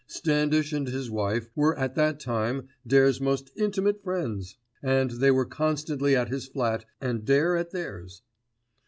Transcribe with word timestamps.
Standish 0.07 0.73
and 0.73 0.87
his 0.87 1.11
wife 1.11 1.51
were 1.55 1.77
at 1.77 1.93
that 1.93 2.19
time 2.19 2.69
Dare's 2.87 3.21
most 3.21 3.51
intimate 3.55 4.01
friends, 4.03 4.55
and 4.81 5.11
they 5.11 5.29
were 5.29 5.45
constantly 5.45 6.15
at 6.15 6.29
his 6.29 6.47
flat 6.47 6.85
and 6.99 7.23
Dare 7.23 7.55
at 7.55 7.69
theirs. 7.69 8.23